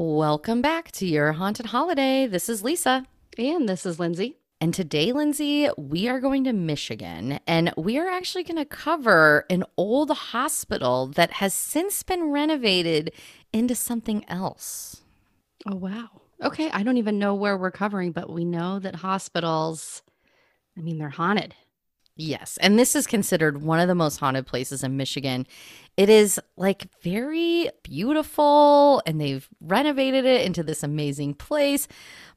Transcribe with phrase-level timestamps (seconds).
[0.00, 2.28] Welcome back to your haunted holiday.
[2.28, 3.04] This is Lisa.
[3.36, 4.36] And this is Lindsay.
[4.60, 9.44] And today, Lindsay, we are going to Michigan and we are actually going to cover
[9.50, 13.10] an old hospital that has since been renovated
[13.52, 15.02] into something else.
[15.66, 16.22] Oh, wow.
[16.44, 16.70] Okay.
[16.70, 20.04] I don't even know where we're covering, but we know that hospitals,
[20.76, 21.56] I mean, they're haunted.
[22.14, 22.56] Yes.
[22.60, 25.46] And this is considered one of the most haunted places in Michigan.
[25.98, 31.88] It is like very beautiful and they've renovated it into this amazing place.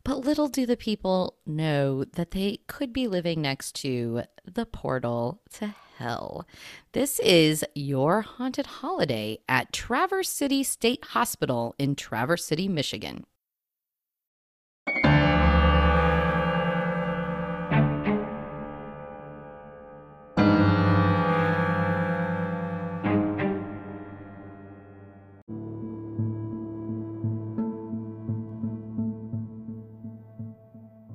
[0.03, 5.43] But little do the people know that they could be living next to the portal
[5.57, 6.47] to hell.
[6.93, 13.25] This is your haunted holiday at Traverse City State Hospital in Traverse City, Michigan.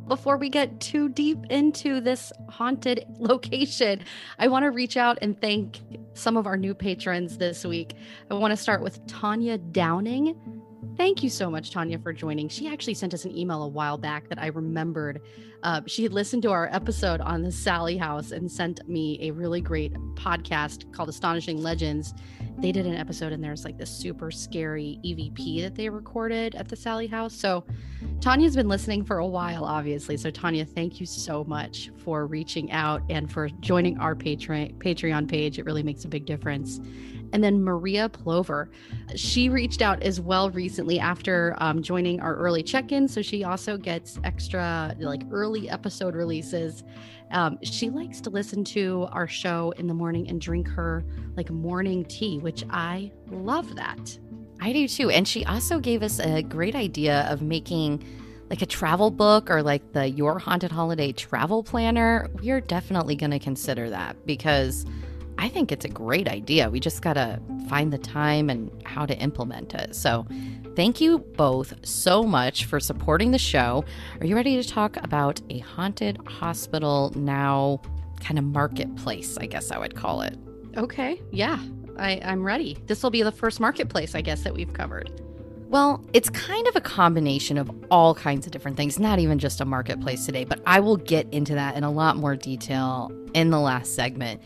[0.08, 4.04] Before we get too deep into this haunted location,
[4.38, 5.80] I want to reach out and thank
[6.14, 7.94] some of our new patrons this week.
[8.30, 10.36] I want to start with Tanya Downing.
[10.96, 12.48] Thank you so much, Tanya, for joining.
[12.48, 15.20] She actually sent us an email a while back that I remembered.
[15.62, 19.32] Uh, she had listened to our episode on the Sallie House and sent me a
[19.32, 22.14] really great podcast called Astonishing Legends.
[22.58, 26.68] They did an episode, and there's like this super scary EVP that they recorded at
[26.68, 27.34] the Sallie House.
[27.34, 27.64] So,
[28.20, 30.16] Tanya's been listening for a while, obviously.
[30.16, 35.28] So, Tanya, thank you so much for reaching out and for joining our Patreon Patreon
[35.28, 35.58] page.
[35.58, 36.80] It really makes a big difference.
[37.36, 38.70] And then Maria Plover,
[39.14, 43.06] she reached out as well recently after um, joining our early check in.
[43.06, 46.82] So she also gets extra like early episode releases.
[47.32, 51.04] Um, she likes to listen to our show in the morning and drink her
[51.36, 54.18] like morning tea, which I love that.
[54.58, 55.10] I do too.
[55.10, 58.02] And she also gave us a great idea of making
[58.48, 62.30] like a travel book or like the Your Haunted Holiday travel planner.
[62.40, 64.86] We are definitely going to consider that because
[65.46, 66.68] I think it's a great idea.
[66.68, 69.94] We just got to find the time and how to implement it.
[69.94, 70.26] So,
[70.74, 73.84] thank you both so much for supporting the show.
[74.20, 77.80] Are you ready to talk about a haunted hospital now
[78.18, 79.38] kind of marketplace?
[79.38, 80.36] I guess I would call it.
[80.76, 81.22] Okay.
[81.30, 81.60] Yeah,
[81.96, 82.76] I, I'm ready.
[82.86, 85.12] This will be the first marketplace, I guess, that we've covered.
[85.68, 89.60] Well, it's kind of a combination of all kinds of different things, not even just
[89.60, 93.50] a marketplace today, but I will get into that in a lot more detail in
[93.50, 94.42] the last segment.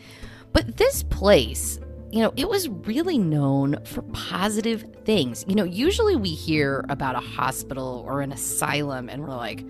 [0.53, 1.79] But this place,
[2.11, 5.45] you know, it was really known for positive things.
[5.47, 9.63] You know, usually we hear about a hospital or an asylum and we're like,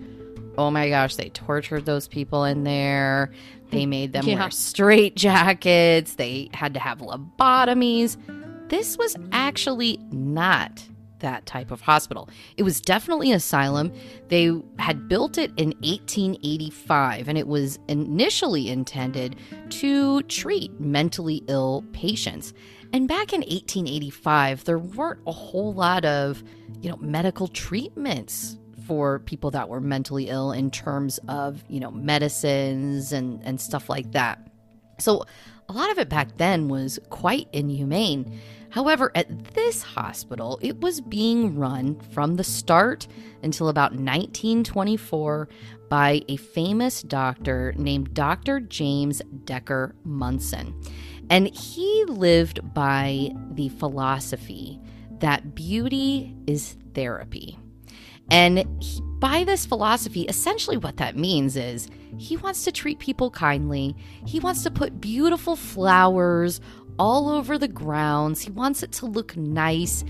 [0.58, 3.32] oh my gosh, they tortured those people in there.
[3.70, 4.40] They mm, made them yeah.
[4.40, 6.14] wear straight jackets.
[6.14, 8.16] They had to have lobotomies.
[8.68, 10.82] This was actually not
[11.22, 12.28] that type of hospital.
[12.56, 13.92] It was definitely an asylum.
[14.28, 19.36] They had built it in 1885 and it was initially intended
[19.70, 22.52] to treat mentally ill patients.
[22.92, 26.44] And back in 1885, there weren't a whole lot of,
[26.82, 31.90] you know, medical treatments for people that were mentally ill in terms of, you know,
[31.90, 34.46] medicines and and stuff like that.
[34.98, 35.24] So,
[35.68, 38.38] a lot of it back then was quite inhumane.
[38.72, 43.06] However, at this hospital, it was being run from the start
[43.42, 45.46] until about 1924
[45.90, 48.60] by a famous doctor named Dr.
[48.60, 50.74] James Decker Munson.
[51.28, 54.80] And he lived by the philosophy
[55.18, 57.58] that beauty is therapy.
[58.30, 61.88] And he, by this philosophy, essentially what that means is
[62.18, 63.94] he wants to treat people kindly.
[64.26, 66.60] He wants to put beautiful flowers
[66.98, 68.40] all over the grounds.
[68.42, 70.04] He wants it to look nice.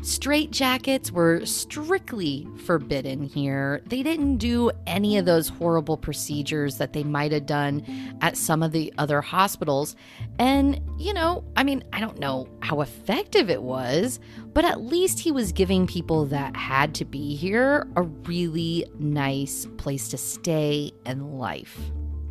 [0.00, 3.82] Straight jackets were strictly forbidden here.
[3.86, 7.82] They didn't do any of those horrible procedures that they might have done
[8.20, 9.96] at some of the other hospitals.
[10.38, 14.20] And, you know, I mean, I don't know how effective it was,
[14.52, 19.66] but at least he was giving people that had to be here a really nice
[19.78, 21.76] place to stay and life.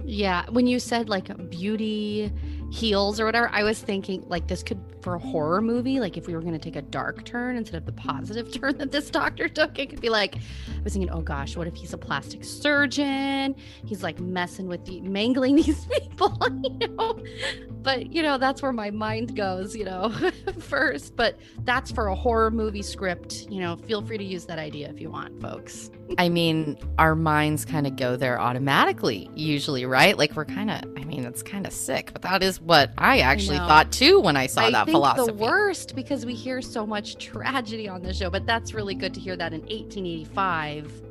[0.06, 2.31] Yeah, when you said like beauty
[2.69, 6.27] heals or whatever, I was thinking like this could for a horror movie, like if
[6.27, 9.09] we were going to take a dark turn instead of the positive turn that this
[9.09, 11.97] doctor took, it could be like I was thinking, oh gosh, what if he's a
[11.97, 13.55] plastic surgeon?
[13.85, 16.37] He's like messing with the mangling these people,
[16.81, 17.19] you know.
[17.81, 20.13] But you know, that's where my mind goes, you know,
[20.59, 21.15] first.
[21.15, 23.47] But that's for a horror movie script.
[23.49, 25.89] You know, feel free to use that idea if you want, folks.
[26.18, 30.18] I mean, our minds kind of go there automatically, usually, right?
[30.18, 33.19] Like we're kind of, I mean, it's kind of sick, but that is what I
[33.19, 35.31] actually I thought too when I saw I that think philosophy.
[35.31, 39.13] the worst because we hear so much tragedy on the show, but that's really good
[39.15, 41.04] to hear that in 1885,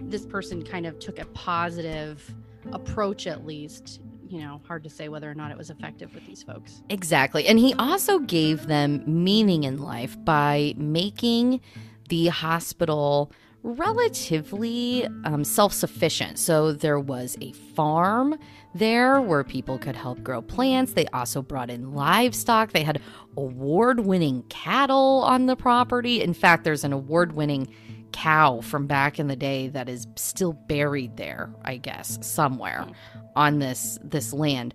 [0.00, 2.34] this person kind of took a positive
[2.72, 4.00] approach, at least.
[4.28, 6.82] You know, hard to say whether or not it was effective with these folks.
[6.88, 7.46] Exactly.
[7.46, 11.60] And he also gave them meaning in life by making
[12.08, 13.30] the hospital
[13.64, 16.38] relatively um, self sufficient.
[16.38, 18.38] So there was a farm
[18.74, 20.92] there where people could help grow plants.
[20.92, 22.72] They also brought in livestock.
[22.72, 23.00] They had
[23.36, 26.22] award winning cattle on the property.
[26.22, 27.74] In fact, there's an award winning
[28.12, 32.86] cow from back in the day that is still buried there, I guess, somewhere
[33.34, 34.74] on this this land.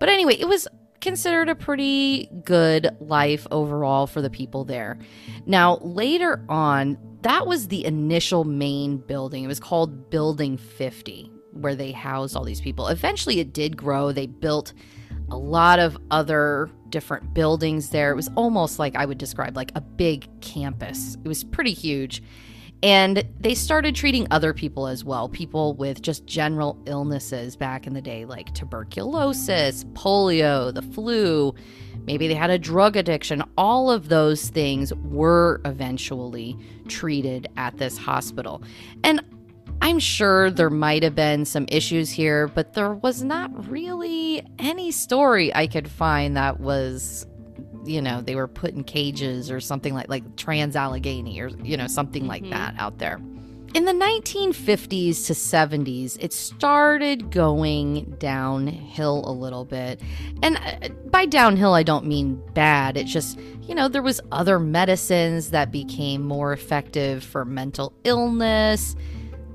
[0.00, 0.66] But anyway, it was
[1.00, 4.98] considered a pretty good life overall for the people there.
[5.46, 9.44] Now, later on, that was the initial main building.
[9.44, 12.88] It was called Building 50, where they housed all these people.
[12.88, 14.12] Eventually, it did grow.
[14.12, 14.72] They built
[15.30, 18.10] a lot of other different buildings there.
[18.10, 21.16] It was almost like I would describe like a big campus.
[21.24, 22.22] It was pretty huge.
[22.82, 27.92] And they started treating other people as well, people with just general illnesses back in
[27.92, 31.54] the day, like tuberculosis, polio, the flu.
[32.06, 33.42] Maybe they had a drug addiction.
[33.58, 36.56] All of those things were eventually
[36.88, 38.62] treated at this hospital.
[39.04, 39.22] And
[39.82, 44.90] I'm sure there might have been some issues here, but there was not really any
[44.90, 47.26] story I could find that was
[47.84, 51.76] you know they were put in cages or something like like trans Allegheny or you
[51.76, 52.50] know something like Mhm.
[52.50, 53.20] that out there.
[53.72, 60.00] In the 1950s to 70s, it started going downhill a little bit.
[60.42, 62.96] And uh, by downhill, I don't mean bad.
[62.96, 68.96] It's just, you know, there was other medicines that became more effective for mental illness,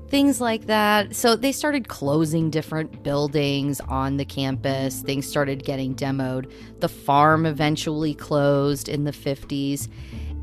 [0.08, 1.14] things like that.
[1.14, 5.02] So they started closing different buildings on the campus.
[5.02, 6.50] Things started getting demoed.
[6.80, 9.88] The farm eventually closed in the 50s.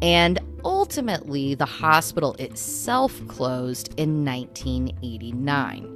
[0.02, 5.90] And ultimately, the hospital itself closed in 1989.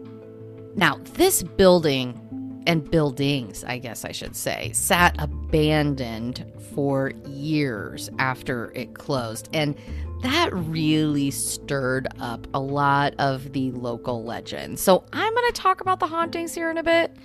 [0.76, 2.24] Now, this building
[2.68, 9.50] and buildings, I guess I should say, sat abandoned for years after it closed.
[9.54, 9.76] And
[10.22, 14.82] that really stirred up a lot of the local legends.
[14.82, 17.16] So I'm going to talk about the hauntings here in a bit.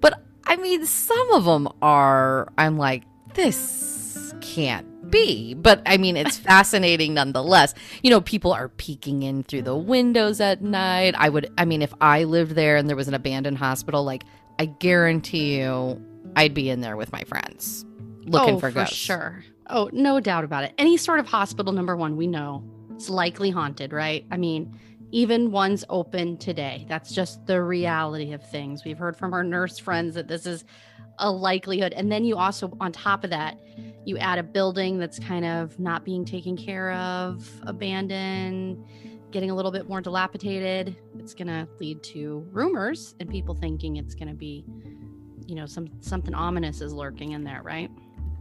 [0.00, 5.54] But I mean, some of them are, I'm like, this can't be.
[5.54, 7.74] But I mean, it's fascinating nonetheless.
[8.02, 11.14] You know, people are peeking in through the windows at night.
[11.16, 14.24] I would, I mean, if I lived there and there was an abandoned hospital, like,
[14.58, 16.02] I guarantee you
[16.36, 17.84] I'd be in there with my friends
[18.24, 18.96] looking oh, for ghosts.
[18.96, 19.44] sure.
[19.74, 20.74] Oh, no doubt about it.
[20.76, 22.62] Any sort of hospital, number one, we know
[22.94, 24.26] it's likely haunted, right?
[24.30, 24.78] I mean,
[25.12, 26.84] even ones open today.
[26.90, 28.84] That's just the reality of things.
[28.84, 30.66] We've heard from our nurse friends that this is
[31.18, 31.94] a likelihood.
[31.94, 33.58] And then you also, on top of that,
[34.04, 38.84] you add a building that's kind of not being taken care of, abandoned,
[39.30, 40.94] getting a little bit more dilapidated.
[41.18, 44.66] It's going to lead to rumors and people thinking it's going to be,
[45.46, 47.90] you know, some something ominous is lurking in there, right?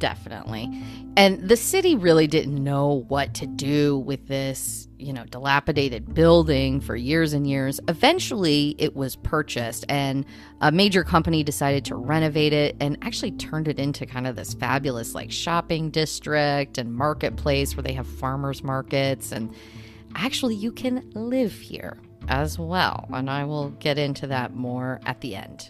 [0.02, 0.68] Definitely.
[1.16, 6.82] And the city really didn't know what to do with this, you know, dilapidated building
[6.82, 7.80] for years and years.
[7.88, 10.26] Eventually, it was purchased, and
[10.60, 14.56] a major company decided to renovate it and actually turned it into kind of this
[14.56, 19.32] fabulous, like, shopping district and marketplace where they have farmers markets.
[19.32, 19.54] And
[20.16, 23.08] actually, you can live here as well.
[23.14, 25.70] And I will get into that more at the end.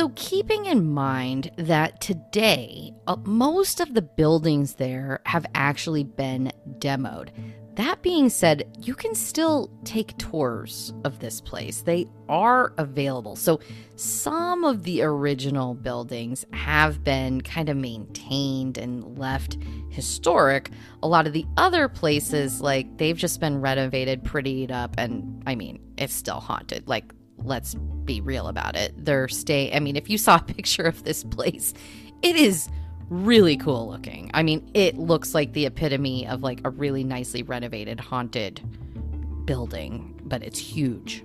[0.00, 6.50] So, keeping in mind that today, uh, most of the buildings there have actually been
[6.78, 7.28] demoed.
[7.74, 11.82] That being said, you can still take tours of this place.
[11.82, 13.36] They are available.
[13.36, 13.60] So,
[13.94, 19.58] some of the original buildings have been kind of maintained and left
[19.90, 20.70] historic.
[21.02, 25.56] A lot of the other places, like, they've just been renovated, prettied up, and I
[25.56, 26.88] mean, it's still haunted.
[26.88, 27.12] Like,
[27.44, 28.92] let's be real about it.
[28.96, 29.72] They're stay.
[29.74, 31.74] I mean, if you saw a picture of this place,
[32.22, 32.68] it is
[33.08, 34.30] really cool looking.
[34.34, 38.60] I mean, it looks like the epitome of like a really nicely renovated haunted
[39.44, 41.24] building, but it's huge.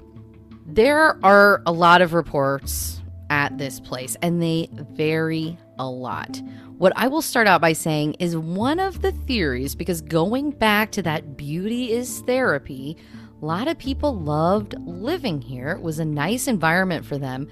[0.66, 6.42] There are a lot of reports at this place and they vary a lot.
[6.78, 10.92] What I will start out by saying is one of the theories, because going back
[10.94, 12.98] to that beauty is therapy,
[13.46, 15.70] a lot of people loved living here.
[15.70, 17.48] It was a nice environment for them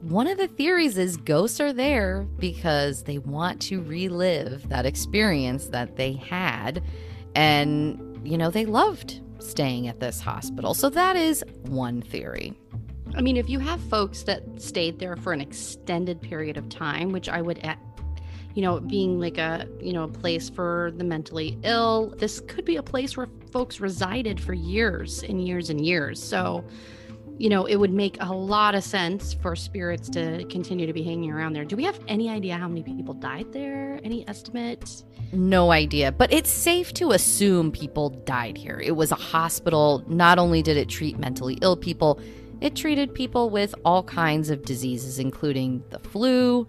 [0.00, 5.66] one of the theories is ghosts are there because they want to relive that experience
[5.66, 6.82] that they had.
[7.34, 10.74] And, you know, they loved staying at this hospital.
[10.74, 12.54] So that is one theory.
[13.16, 17.10] I mean, if you have folks that stayed there for an extended period of time,
[17.10, 17.58] which I would
[18.54, 22.64] you know, being like a, you know, a place for the mentally ill, this could
[22.64, 26.22] be a place where folks resided for years and years and years.
[26.22, 26.64] So,
[27.38, 31.02] you know, it would make a lot of sense for spirits to continue to be
[31.02, 31.64] hanging around there.
[31.64, 33.98] Do we have any idea how many people died there?
[34.04, 35.04] Any estimate?
[35.32, 38.78] No idea, but it's safe to assume people died here.
[38.84, 40.04] It was a hospital.
[40.06, 42.20] Not only did it treat mentally ill people,
[42.60, 46.68] it treated people with all kinds of diseases, including the flu.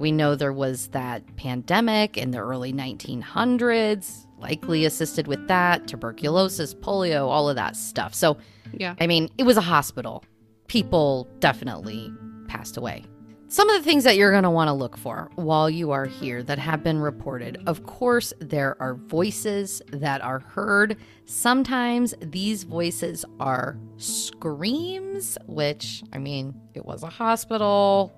[0.00, 6.74] We know there was that pandemic in the early 1900s, likely assisted with that, tuberculosis,
[6.74, 8.14] polio, all of that stuff.
[8.14, 8.38] So,
[8.72, 8.94] yeah.
[8.98, 10.24] I mean, it was a hospital.
[10.68, 12.10] People definitely
[12.48, 13.04] passed away.
[13.48, 16.06] Some of the things that you're going to want to look for while you are
[16.06, 17.60] here that have been reported.
[17.66, 20.96] Of course, there are voices that are heard.
[21.26, 28.14] Sometimes these voices are screams, which, I mean, it was a hospital.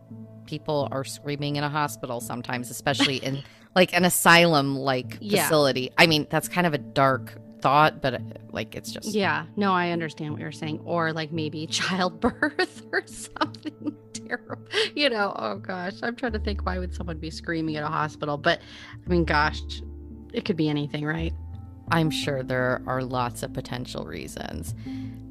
[0.47, 3.43] People are screaming in a hospital sometimes, especially in
[3.77, 5.43] like an asylum like Yeah.
[5.45, 5.91] facility.
[5.99, 8.21] I mean, that's kind of a dark thought, but
[8.53, 10.81] like it's just Yeah, no, I understand what you're saying.
[10.85, 14.63] Or like maybe childbirth or something terrible.
[14.95, 17.89] You know, oh gosh, I'm trying to think why would someone be screaming at a
[17.89, 18.37] hospital?
[18.37, 18.61] But
[19.07, 19.61] I mean, gosh,
[20.33, 21.33] it could be anything, right?
[21.91, 24.75] I'm sure there are lots of potential reasons.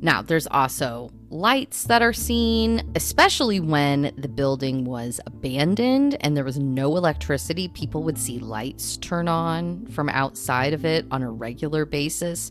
[0.03, 6.43] Now, there's also lights that are seen, especially when the building was abandoned and there
[6.43, 7.67] was no electricity.
[7.67, 12.50] People would see lights turn on from outside of it on a regular basis.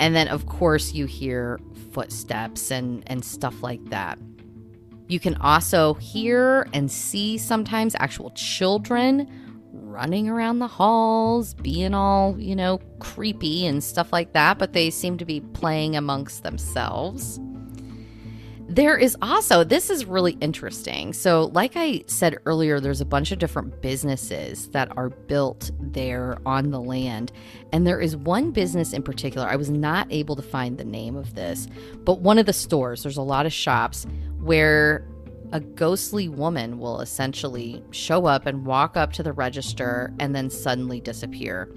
[0.00, 1.60] And then, of course, you hear
[1.92, 4.18] footsteps and, and stuff like that.
[5.08, 9.30] You can also hear and see sometimes actual children
[9.96, 14.90] running around the halls, being all, you know, creepy and stuff like that, but they
[14.90, 17.40] seem to be playing amongst themselves.
[18.68, 21.14] There is also, this is really interesting.
[21.14, 26.36] So, like I said earlier, there's a bunch of different businesses that are built there
[26.44, 27.32] on the land.
[27.72, 31.16] And there is one business in particular, I was not able to find the name
[31.16, 31.68] of this,
[32.04, 34.04] but one of the stores, there's a lot of shops
[34.40, 35.06] where
[35.52, 40.50] a ghostly woman will essentially show up and walk up to the register and then
[40.50, 41.72] suddenly disappear.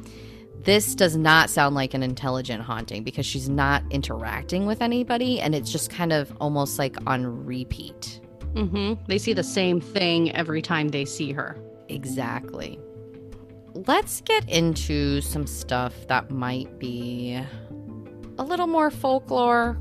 [0.63, 5.55] This does not sound like an intelligent haunting because she's not interacting with anybody and
[5.55, 8.19] it's just kind of almost like on repeat.
[8.53, 9.05] Mm-hmm.
[9.07, 11.57] They see the same thing every time they see her.
[11.87, 12.79] Exactly.
[13.73, 17.39] Let's get into some stuff that might be
[18.37, 19.79] a little more folklore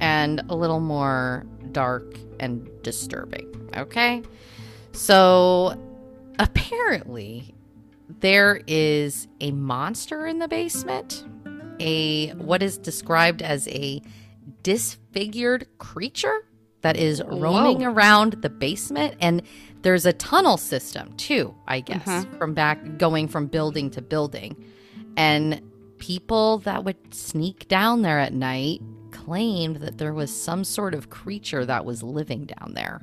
[0.00, 3.70] and a little more dark and disturbing.
[3.76, 4.22] Okay?
[4.92, 5.78] So,
[6.38, 7.54] apparently,
[8.20, 11.24] there is a monster in the basement,
[11.80, 14.02] a what is described as a
[14.62, 16.44] disfigured creature
[16.80, 17.90] that is roaming Whoa.
[17.90, 19.42] around the basement and
[19.82, 22.36] there's a tunnel system too, I guess, mm-hmm.
[22.36, 24.64] from back going from building to building.
[25.16, 25.62] And
[25.98, 28.80] people that would sneak down there at night
[29.28, 33.02] claimed that there was some sort of creature that was living down there.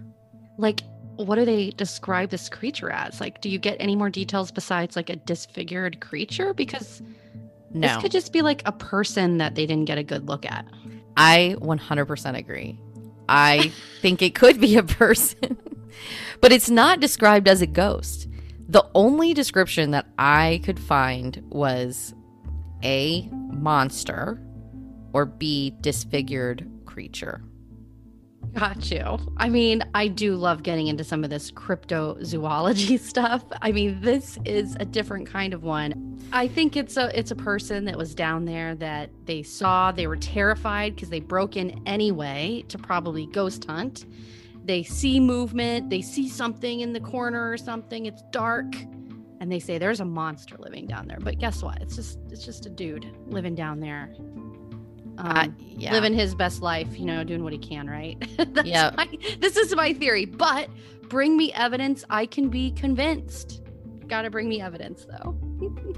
[0.58, 0.82] Like
[1.18, 3.22] what do they describe this creature as?
[3.22, 6.54] Like, do you get any more details besides like a disfigured creature?
[6.54, 7.02] Because
[7.72, 7.88] no.
[7.88, 10.66] this could just be like a person that they didn't get a good look at.
[11.16, 12.78] I 100% agree.
[13.30, 15.58] I think it could be a person,
[16.42, 18.28] but it's not described as a ghost.
[18.68, 22.14] The only description that I could find was
[22.84, 24.45] A, monster,
[25.16, 27.42] or B, disfigured creature.
[28.54, 29.18] Got you.
[29.38, 33.46] I mean, I do love getting into some of this cryptozoology stuff.
[33.62, 36.20] I mean, this is a different kind of one.
[36.34, 40.06] I think it's a it's a person that was down there that they saw, they
[40.06, 44.06] were terrified because they broke in anyway to probably ghost hunt.
[44.66, 48.76] They see movement, they see something in the corner or something, it's dark,
[49.40, 51.20] and they say there's a monster living down there.
[51.22, 51.82] But guess what?
[51.82, 54.14] It's just it's just a dude living down there
[55.18, 55.92] um, uh, yeah.
[55.92, 58.18] living his best life, you know, doing what he can, right?
[58.66, 58.92] yeah.
[59.40, 60.70] This is my theory, but
[61.10, 62.04] bring me evidence.
[62.10, 63.62] I can be convinced.
[64.08, 65.36] Got to bring me evidence, though.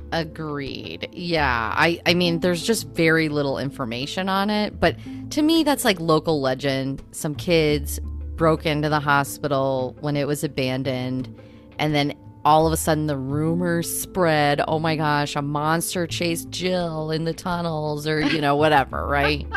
[0.12, 1.10] Agreed.
[1.12, 1.74] Yeah.
[1.76, 4.96] I, I mean, there's just very little information on it, but
[5.32, 7.04] to me, that's like local legend.
[7.12, 8.00] Some kids
[8.36, 11.36] broke into the hospital when it was abandoned,
[11.80, 12.14] and then
[12.48, 17.26] all of a sudden the rumors spread oh my gosh a monster chased jill in
[17.26, 19.46] the tunnels or you know whatever right?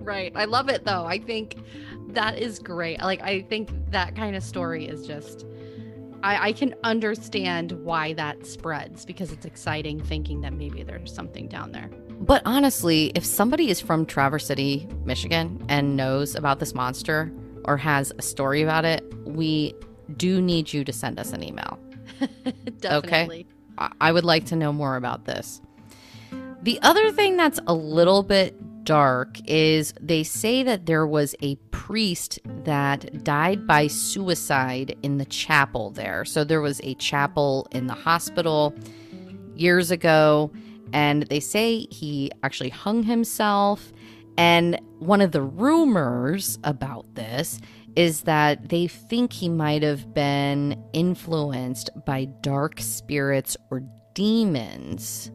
[0.00, 0.32] Right.
[0.34, 1.04] I love it though.
[1.04, 1.56] I think
[2.08, 3.00] that is great.
[3.00, 5.46] Like i think that kind of story is just
[6.22, 11.48] I, I can understand why that spreads because it's exciting thinking that maybe there's something
[11.48, 11.90] down there.
[12.18, 17.30] But honestly if somebody is from traverse city michigan and knows about this monster
[17.66, 19.74] or has a story about it we
[20.16, 21.78] do need you to send us an email
[22.80, 23.46] Definitely.
[23.78, 23.94] Okay.
[24.00, 25.60] I would like to know more about this.
[26.62, 31.56] The other thing that's a little bit dark is they say that there was a
[31.70, 36.24] priest that died by suicide in the chapel there.
[36.24, 38.74] So there was a chapel in the hospital
[39.54, 40.52] years ago,
[40.92, 43.92] and they say he actually hung himself.
[44.36, 47.60] And one of the rumors about this
[47.96, 53.82] is that they think he might have been influenced by dark spirits or
[54.14, 55.30] demons.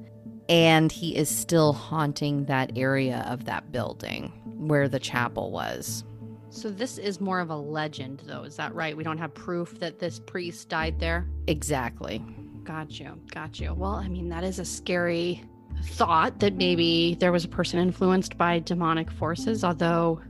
[0.50, 6.04] And he is still haunting that area of that building where the chapel was.
[6.50, 8.44] So, this is more of a legend, though.
[8.44, 8.96] Is that right?
[8.96, 11.28] We don't have proof that this priest died there?
[11.46, 12.24] Exactly.
[12.64, 13.20] Got you.
[13.32, 13.74] Got you.
[13.74, 15.44] Well, I mean, that is a scary
[15.84, 20.22] thought that maybe there was a person influenced by demonic forces, although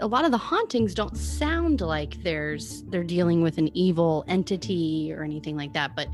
[0.00, 5.12] a lot of the hauntings don't sound like there's they're dealing with an evil entity
[5.12, 5.94] or anything like that.
[5.96, 6.08] But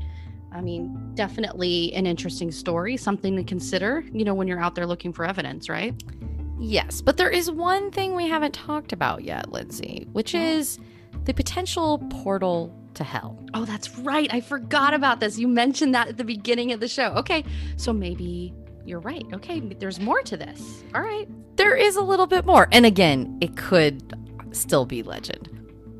[0.51, 4.87] i mean definitely an interesting story something to consider you know when you're out there
[4.87, 5.93] looking for evidence right?
[6.59, 10.79] Yes but there is one thing we haven't talked about yet lindsay which is
[11.25, 13.37] the potential portal to hell.
[13.53, 14.33] Oh that's right.
[14.33, 15.37] I forgot about this.
[15.37, 17.11] You mentioned that at the beginning of the show.
[17.15, 17.43] Okay
[17.75, 18.53] so maybe
[18.85, 19.25] you're right.
[19.33, 20.83] Okay, there's more to this.
[20.93, 21.27] All right.
[21.57, 22.67] There is a little bit more.
[22.71, 24.13] And again, it could
[24.51, 25.49] still be legend.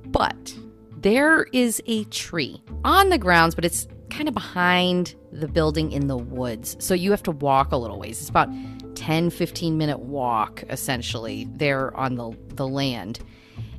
[0.05, 0.55] But
[0.97, 6.07] there is a tree on the grounds, but it's kind of behind the building in
[6.07, 6.77] the woods.
[6.79, 8.21] So you have to walk a little ways.
[8.21, 8.49] It's about
[8.95, 13.19] 10 15 minute walk essentially there on the the land.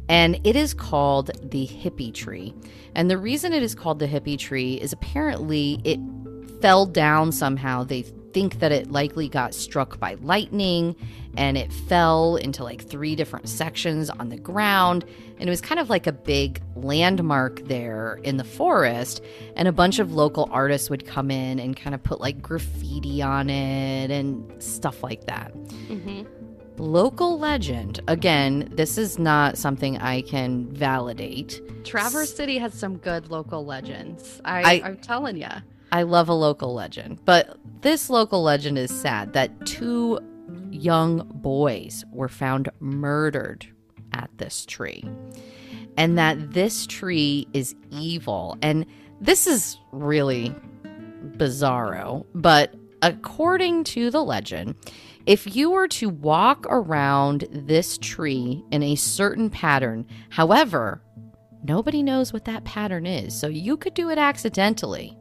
[0.09, 2.55] And it is called the hippie tree.
[2.95, 5.99] And the reason it is called the hippie tree is apparently it
[6.61, 7.83] fell down somehow.
[7.83, 8.05] They
[8.37, 10.95] think that it likely got struck by lightning
[11.39, 15.07] and it fell into like three different sections on the ground.
[15.39, 19.25] And it was kind of like a big landmark there in the forest.
[19.57, 23.23] And a bunch of local artists would come in and kind of put like graffiti
[23.23, 25.55] on it and stuff like that.
[25.89, 26.25] Mm-hmm.
[26.77, 28.01] Local legend.
[28.07, 31.63] Again, this is not something I can validate.
[31.87, 34.43] Traverse City has some good local legends.
[34.45, 35.49] I, I, I'm telling you.
[35.93, 40.19] I love a local legend, but this local legend is sad that two
[40.73, 43.65] young boys were found murdered
[44.13, 45.09] at this tree.
[45.97, 48.59] And that this tree is evil.
[48.61, 48.87] And
[49.21, 50.53] this is really
[51.37, 54.75] bizarro, but according to the legend,
[55.27, 61.03] if you were to walk around this tree in a certain pattern, however,
[61.63, 65.17] nobody knows what that pattern is, so you could do it accidentally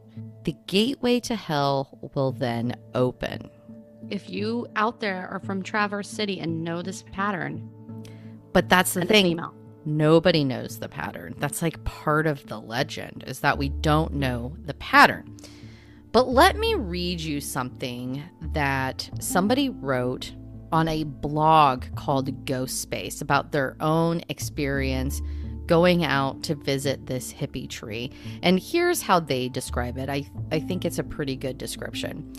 [0.46, 3.50] the gateway to hell will then open.
[4.10, 7.68] If you out there are from Traverse City and know this pattern,
[8.52, 9.24] But that's the thing.
[9.24, 9.52] female.
[9.84, 11.34] Nobody knows the pattern.
[11.38, 15.36] That's like part of the legend is that we don't know the pattern.
[16.12, 20.32] But let me read you something that somebody wrote
[20.70, 25.20] on a blog called Ghost Space about their own experience
[25.66, 28.12] going out to visit this hippie tree.
[28.42, 30.08] And here's how they describe it.
[30.08, 32.32] I, I think it's a pretty good description.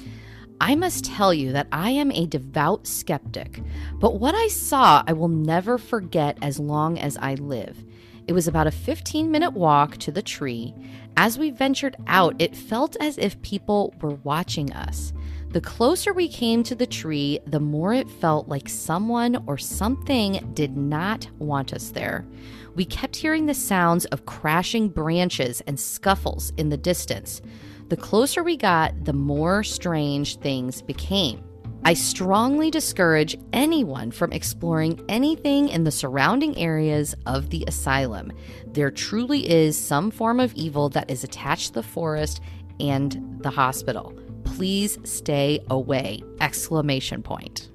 [0.60, 3.62] I must tell you that I am a devout skeptic,
[4.00, 7.84] but what I saw I will never forget as long as I live.
[8.28, 10.74] It was about a 15 minute walk to the tree.
[11.16, 15.14] As we ventured out, it felt as if people were watching us.
[15.58, 20.52] The closer we came to the tree, the more it felt like someone or something
[20.54, 22.28] did not want us there.
[22.76, 27.42] We kept hearing the sounds of crashing branches and scuffles in the distance.
[27.90, 31.44] The closer we got, the more strange things became.
[31.84, 38.32] I strongly discourage anyone from exploring anything in the surrounding areas of the asylum.
[38.68, 42.42] There truly is some form of evil that is attached to the forest
[42.80, 44.14] and the hospital.
[44.58, 46.24] Please stay away.
[46.42, 47.70] Exclamation point.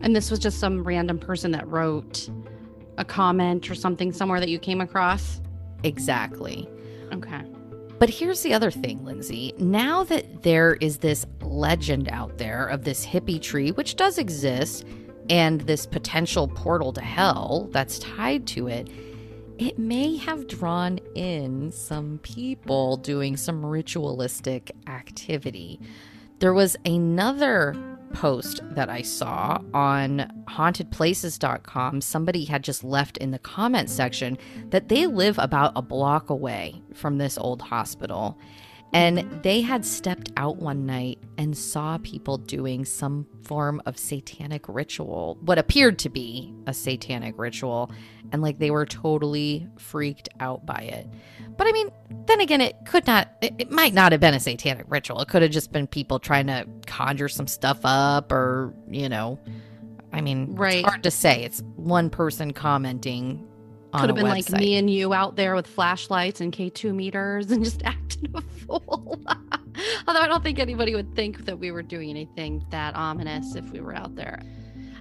[0.00, 2.28] And this was just some random person that wrote
[2.98, 5.40] a comment or something somewhere that you came across.
[5.84, 6.68] Exactly.
[7.12, 7.42] Okay.
[8.00, 9.54] But here's the other thing, Lindsay.
[9.58, 14.84] Now that there is this legend out there of this hippie tree, which does exist,
[15.30, 18.88] and this potential portal to hell that's tied to it,
[19.58, 25.80] it may have drawn in some people doing some ritualistic activity.
[26.38, 27.74] There was another
[28.12, 32.00] post that I saw on hauntedplaces.com.
[32.02, 34.36] Somebody had just left in the comment section
[34.68, 38.38] that they live about a block away from this old hospital.
[38.92, 44.64] And they had stepped out one night and saw people doing some form of satanic
[44.68, 47.90] ritual, what appeared to be a satanic ritual.
[48.32, 51.06] And like they were totally freaked out by it.
[51.58, 51.90] But I mean,
[52.26, 55.20] then again, it could not, it, it might not have been a satanic ritual.
[55.20, 59.38] It could have just been people trying to conjure some stuff up or, you know,
[60.12, 60.78] I mean, Right.
[60.78, 61.44] it's hard to say.
[61.44, 63.46] It's one person commenting
[64.00, 67.64] Could have been like me and you out there with flashlights and K2 meters and
[67.64, 69.20] just acting a fool.
[70.08, 73.70] Although I don't think anybody would think that we were doing anything that ominous if
[73.70, 74.40] we were out there.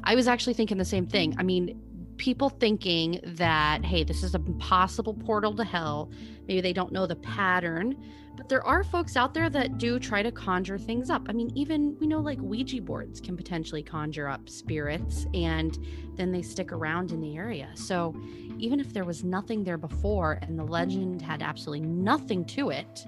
[0.03, 1.35] I was actually thinking the same thing.
[1.37, 1.81] I mean,
[2.17, 6.09] people thinking that, hey, this is a possible portal to hell.
[6.47, 7.95] Maybe they don't know the pattern,
[8.35, 11.23] but there are folks out there that do try to conjure things up.
[11.27, 15.77] I mean, even we know like Ouija boards can potentially conjure up spirits and
[16.15, 17.69] then they stick around in the area.
[17.75, 18.15] So
[18.57, 23.05] even if there was nothing there before and the legend had absolutely nothing to it,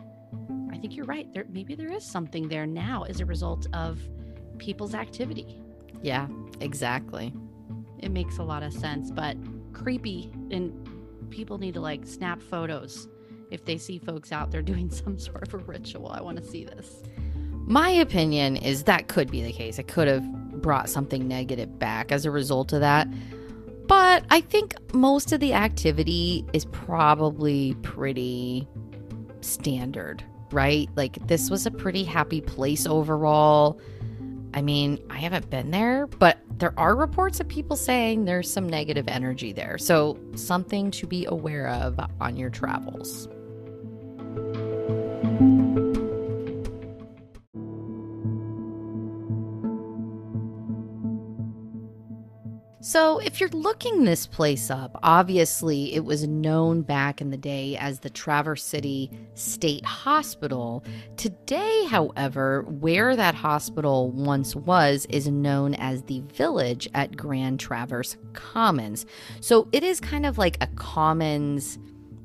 [0.71, 1.31] I think you're right.
[1.33, 3.99] There maybe there is something there now as a result of
[4.57, 5.61] people's activity.
[6.01, 6.27] Yeah,
[6.61, 7.33] exactly.
[7.99, 9.37] It makes a lot of sense, but
[9.73, 10.73] creepy and
[11.29, 13.07] people need to like snap photos
[13.51, 16.09] if they see folks out there doing some sort of a ritual.
[16.09, 17.03] I want to see this.
[17.65, 19.77] My opinion is that could be the case.
[19.77, 20.23] It could have
[20.61, 23.07] brought something negative back as a result of that.
[23.87, 28.67] But I think most of the activity is probably pretty
[29.41, 30.89] standard, right?
[30.95, 33.79] Like this was a pretty happy place overall.
[34.57, 38.67] I mean, I haven't been there, but there are reports of people saying there's some
[38.67, 39.77] negative energy there.
[39.77, 43.27] So, something to be aware of on your travels.
[52.87, 57.75] So, if you're looking this place up, obviously it was known back in the day
[57.75, 60.85] as the Traverse City State Hospital.
[61.17, 68.15] Today, however, where that hospital once was is known as the Village at Grand Traverse
[68.31, 69.05] Commons.
[69.41, 71.77] So, it is kind of like a commons,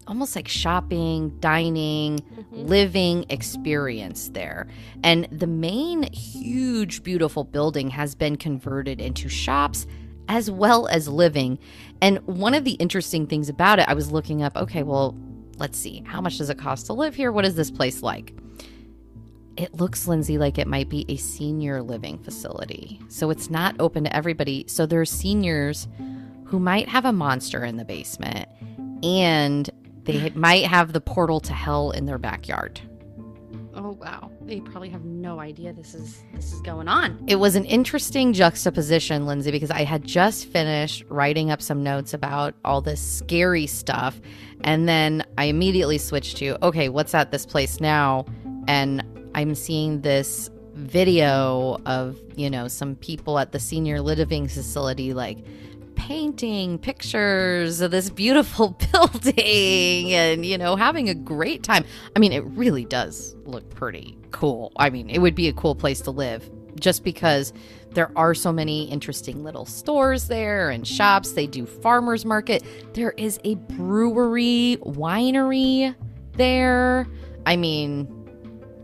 [0.07, 2.67] almost like shopping, dining, mm-hmm.
[2.67, 4.69] living experience there.
[5.03, 9.89] And the main huge, beautiful building has been converted into shops
[10.29, 11.59] as well as living.
[12.01, 15.17] And one of the interesting things about it, I was looking up, okay, well,
[15.59, 17.31] let's see, how much does it cost to live here?
[17.31, 18.35] What is this place like?
[19.57, 22.99] It looks, Lindsay, like it might be a senior living facility.
[23.09, 24.65] So it's not open to everybody.
[24.67, 25.87] So there's seniors
[26.45, 28.49] who might have a monster in the basement
[29.03, 29.71] and
[30.05, 32.81] they might have the portal to hell in their backyard.
[33.75, 34.32] Oh wow.
[34.53, 37.25] They probably have no idea this is this is going on.
[37.27, 42.13] It was an interesting juxtaposition, Lindsay, because I had just finished writing up some notes
[42.13, 44.21] about all this scary stuff.
[44.63, 48.27] And then I immediately switched to, okay, what's at this place now?
[48.69, 49.03] And
[49.35, 55.39] I'm seeing this video of, you know, some people at the senior living facility like
[56.13, 61.87] painting pictures of this beautiful building and, you know, having a great time.
[62.15, 64.73] I mean, it really does look pretty cool.
[64.77, 67.55] I mean, it would be a cool place to live just because
[67.93, 71.33] there are so many interesting little stores there and shops.
[71.33, 72.63] They do farmers market.
[72.93, 75.95] There is a brewery, winery
[76.35, 77.07] there.
[77.47, 78.07] I mean,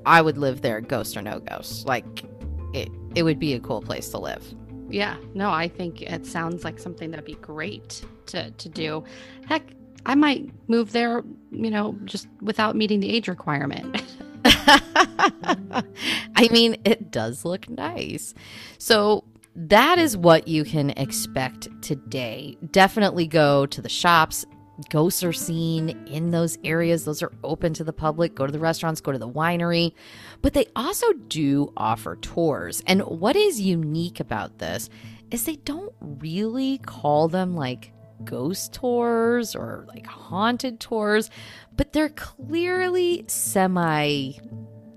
[0.06, 1.86] I would live there, ghost or no ghost.
[1.86, 2.24] Like,
[2.72, 4.54] it, it would be a cool place to live.
[4.90, 9.04] Yeah, no, I think it sounds like something that'd be great to to do.
[9.46, 9.62] Heck,
[10.06, 14.02] I might move there, you know, just without meeting the age requirement.
[14.44, 18.34] I mean, it does look nice.
[18.78, 19.24] So,
[19.54, 22.56] that is what you can expect today.
[22.70, 24.44] Definitely go to the shops.
[24.90, 27.04] Ghosts are seen in those areas.
[27.04, 28.34] Those are open to the public.
[28.34, 29.92] Go to the restaurants, go to the winery.
[30.40, 32.82] But they also do offer tours.
[32.86, 34.88] And what is unique about this
[35.30, 37.92] is they don't really call them like
[38.24, 41.30] ghost tours or like haunted tours,
[41.76, 44.32] but they're clearly semi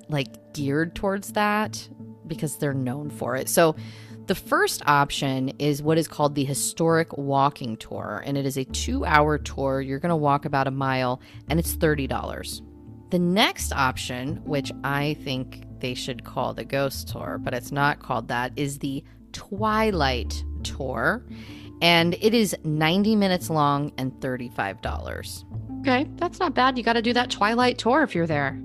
[0.10, 1.88] like geared towards that
[2.28, 3.50] because they're known for it.
[3.50, 3.76] So
[4.32, 8.64] the first option is what is called the historic walking tour, and it is a
[8.64, 9.82] two hour tour.
[9.82, 12.62] You're going to walk about a mile, and it's $30.
[13.10, 18.00] The next option, which I think they should call the ghost tour, but it's not
[18.00, 21.26] called that, is the Twilight Tour.
[21.82, 25.82] And it is 90 minutes long and $35.
[25.82, 26.78] Okay, that's not bad.
[26.78, 28.58] You got to do that Twilight tour if you're there.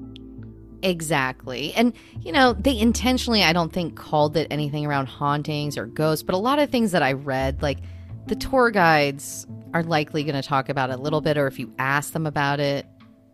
[0.82, 1.72] Exactly.
[1.74, 6.22] And, you know, they intentionally, I don't think, called it anything around hauntings or ghosts,
[6.22, 7.78] but a lot of things that I read, like
[8.26, 11.58] the tour guides are likely going to talk about it a little bit, or if
[11.58, 12.86] you ask them about it,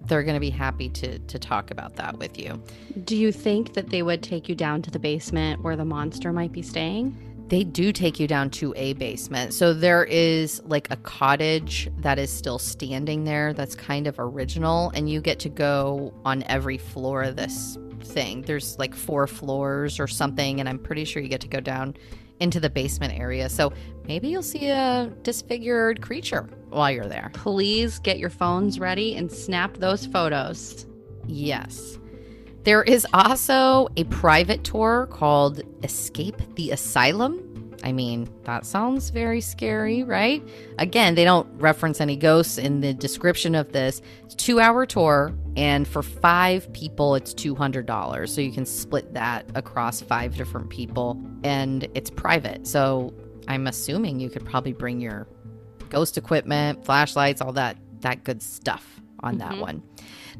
[0.06, 2.60] they're going to be happy to to talk about that with you.
[3.04, 6.32] Do you think that they would take you down to the basement where the monster
[6.32, 7.16] might be staying?
[7.52, 9.52] They do take you down to a basement.
[9.52, 14.90] So there is like a cottage that is still standing there that's kind of original,
[14.94, 18.40] and you get to go on every floor of this thing.
[18.40, 21.94] There's like four floors or something, and I'm pretty sure you get to go down
[22.40, 23.50] into the basement area.
[23.50, 23.70] So
[24.06, 27.30] maybe you'll see a disfigured creature while you're there.
[27.34, 30.86] Please get your phones ready and snap those photos.
[31.26, 31.98] Yes.
[32.64, 37.48] There is also a private tour called Escape the Asylum.
[37.84, 40.40] I mean, that sounds very scary, right?
[40.78, 44.00] Again, they don't reference any ghosts in the description of this.
[44.24, 48.28] It's two hour tour, and for five people, it's $200.
[48.28, 52.68] So you can split that across five different people, and it's private.
[52.68, 53.12] So
[53.48, 55.26] I'm assuming you could probably bring your
[55.88, 59.48] ghost equipment, flashlights, all that that good stuff on mm-hmm.
[59.48, 59.82] that one.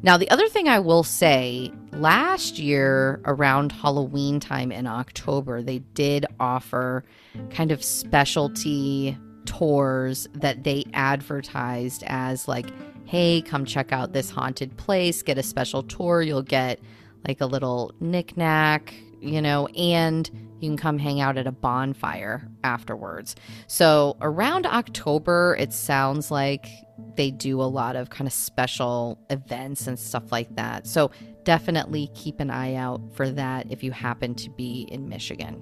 [0.01, 5.79] Now, the other thing I will say last year around Halloween time in October, they
[5.79, 7.03] did offer
[7.51, 12.67] kind of specialty tours that they advertised as like,
[13.05, 16.21] hey, come check out this haunted place, get a special tour.
[16.21, 16.79] You'll get
[17.27, 20.29] like a little knickknack, you know, and
[20.59, 23.35] you can come hang out at a bonfire afterwards.
[23.67, 26.65] So around October, it sounds like
[27.15, 30.87] they do a lot of kind of special events and stuff like that.
[30.87, 31.11] So
[31.43, 35.61] definitely keep an eye out for that if you happen to be in Michigan.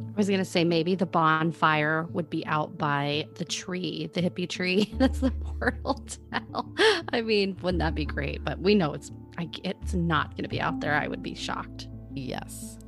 [0.00, 4.20] I was going to say maybe the bonfire would be out by the tree, the
[4.20, 4.92] hippie tree.
[4.98, 6.74] That's the portal to hell.
[7.12, 8.44] I mean, wouldn't that be great?
[8.44, 10.94] But we know it's I, it's not going to be out there.
[10.94, 11.88] I would be shocked.
[12.12, 12.79] Yes.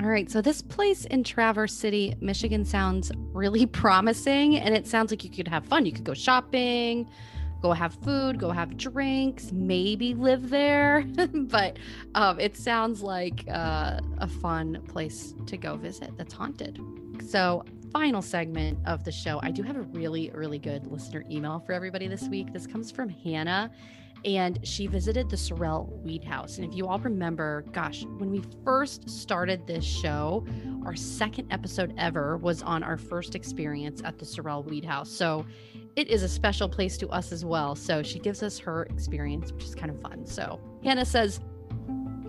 [0.00, 5.10] All right, so this place in Traverse City, Michigan sounds really promising and it sounds
[5.10, 5.86] like you could have fun.
[5.86, 7.08] You could go shopping,
[7.62, 11.04] go have food, go have drinks, maybe live there.
[11.32, 11.78] but
[12.14, 16.80] um, it sounds like uh, a fun place to go visit that's haunted.
[17.28, 21.60] So, final segment of the show, I do have a really, really good listener email
[21.64, 22.52] for everybody this week.
[22.52, 23.70] This comes from Hannah
[24.24, 26.58] and she visited the Sorrel Weed House.
[26.58, 30.44] And if you all remember, gosh, when we first started this show,
[30.84, 35.10] our second episode ever was on our first experience at the Sorrel Weed House.
[35.10, 35.46] So
[35.96, 37.74] it is a special place to us as well.
[37.74, 40.26] So she gives us her experience, which is kind of fun.
[40.26, 41.40] So Hannah says,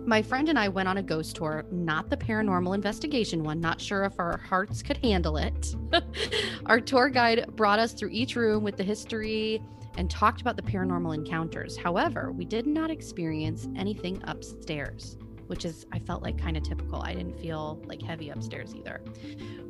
[0.06, 3.80] my friend and I went on a ghost tour, not the paranormal investigation one, not
[3.80, 5.76] sure if our hearts could handle it.
[6.66, 9.62] our tour guide brought us through each room with the history
[9.98, 11.78] and talked about the paranormal encounters.
[11.78, 17.02] However, we did not experience anything upstairs, which is, I felt like kind of typical.
[17.02, 19.02] I didn't feel like heavy upstairs either.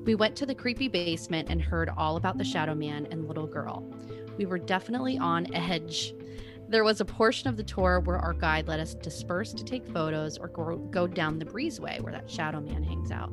[0.06, 3.48] We went to the creepy basement and heard all about the shadow man and little
[3.48, 3.84] girl.
[4.38, 6.14] We were definitely on edge.
[6.70, 9.88] There was a portion of the tour where our guide let us disperse to take
[9.88, 13.32] photos or go, down the breezeway where that shadow man hangs out.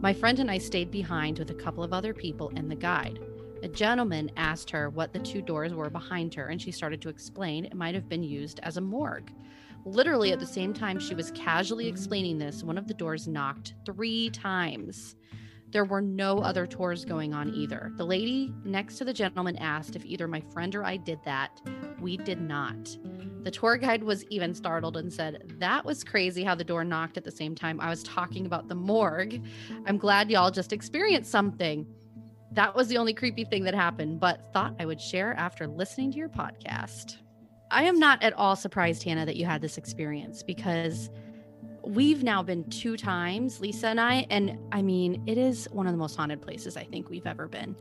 [0.00, 3.20] My friend and I stayed behind with a couple of other people and the guide.
[3.62, 7.08] A gentleman asked her what the two doors were behind her, and she started to
[7.08, 9.30] explain it might have been used as a morgue.
[9.84, 13.74] Literally, at the same time she was casually explaining this, one of the doors knocked
[13.86, 15.14] three times.
[15.70, 17.92] There were no other tours going on either.
[17.96, 21.60] The lady next to the gentleman asked if either my friend or I did that.
[22.00, 22.96] We did not.
[23.42, 27.16] The tour guide was even startled and said, That was crazy how the door knocked
[27.16, 29.42] at the same time I was talking about the morgue.
[29.86, 31.86] I'm glad y'all just experienced something.
[32.54, 36.12] That was the only creepy thing that happened, but thought I would share after listening
[36.12, 37.16] to your podcast.
[37.70, 41.08] I am not at all surprised, Hannah, that you had this experience because
[41.82, 45.92] we've now been two times, Lisa and I, and I mean, it is one of
[45.92, 47.74] the most haunted places I think we've ever been.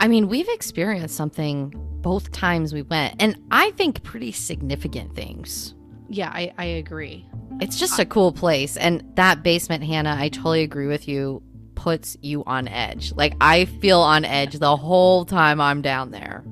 [0.00, 5.74] I mean, we've experienced something both times we went, and I think pretty significant things.
[6.08, 7.26] Yeah, I, I agree.
[7.60, 8.76] It's just a cool place.
[8.76, 11.42] And that basement, Hannah, I totally agree with you,
[11.78, 13.12] puts you on edge.
[13.14, 16.44] Like, I feel on edge the whole time I'm down there.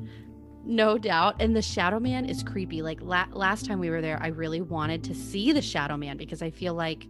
[0.64, 1.34] No doubt.
[1.40, 2.80] And the Shadow Man is creepy.
[2.80, 6.16] Like la- last time we were there, I really wanted to see the Shadow Man
[6.16, 7.08] because I feel like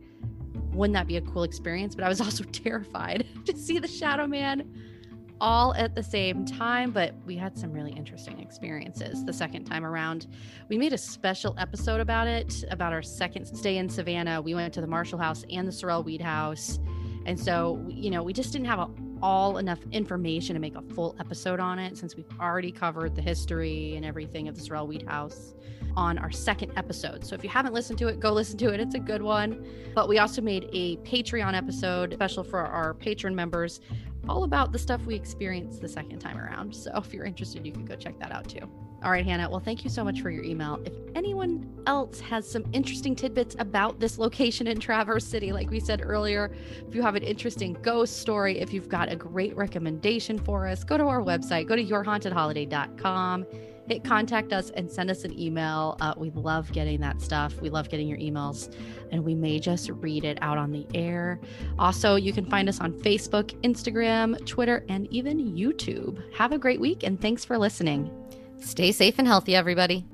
[0.73, 1.95] wouldn't that be a cool experience?
[1.95, 4.75] But I was also terrified to see the Shadow Man
[5.39, 6.93] all at the same time.
[6.93, 10.27] But we had some really interesting experiences the second time around.
[10.71, 14.41] We made a special episode about it, about our second stay in Savannah.
[14.41, 16.79] We went to the Marshall House and the Sorrel Weed House.
[17.27, 18.89] And so, you know, we just didn't have a,
[19.21, 23.21] all enough information to make a full episode on it since we've already covered the
[23.23, 25.55] history and everything of the Sorrel Weed House
[25.97, 27.25] on our second episode.
[27.25, 28.81] So if you haven't listened to it, go listen to it.
[28.81, 29.67] It's a good one.
[29.95, 33.81] But we also made a Patreon episode special for our patron members
[34.29, 36.75] all about the stuff we experienced the second time around.
[36.75, 38.69] So if you're interested, you can go check that out too.
[39.03, 39.49] All right, Hannah.
[39.49, 40.81] Well, thank you so much for your email.
[40.85, 45.81] If anyone else has some interesting tidbits about this location in Traverse City, like we
[45.81, 46.51] said earlier,
[46.89, 50.83] if you have an interesting ghost story, if you've got a great recommendation for us,
[50.83, 53.47] go to our website, go to yourhauntedholiday.com,
[53.87, 55.99] hit contact us, and send us an email.
[56.01, 57.61] Uh, we love getting that stuff.
[57.61, 58.75] We love getting your emails,
[59.13, 61.39] and we may just read it out on the air.
[61.79, 66.19] Also, you can find us on Facebook, Instagram, Twitter, and even YouTube.
[66.35, 68.11] Have a great week, and thanks for listening.
[68.61, 70.05] Stay safe and healthy, everybody.